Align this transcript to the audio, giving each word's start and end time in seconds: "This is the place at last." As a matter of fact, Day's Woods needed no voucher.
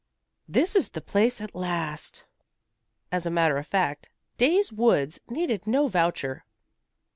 "This 0.49 0.75
is 0.75 0.89
the 0.89 0.99
place 0.99 1.39
at 1.41 1.53
last." 1.53 2.25
As 3.11 3.27
a 3.27 3.29
matter 3.29 3.59
of 3.59 3.67
fact, 3.67 4.09
Day's 4.39 4.73
Woods 4.73 5.19
needed 5.29 5.67
no 5.67 5.87
voucher. 5.89 6.43